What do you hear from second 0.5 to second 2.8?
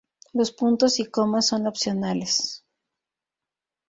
puntos y coma son opcionales.